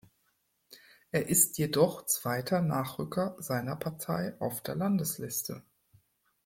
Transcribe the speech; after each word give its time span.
Er 1.11 1.29
ist 1.29 1.59
jedoch 1.59 2.07
zweiter 2.07 2.63
Nachrücker 2.63 3.35
seiner 3.37 3.75
Partei 3.75 4.33
auf 4.39 4.61
der 4.63 4.73
Landesliste. 4.73 5.61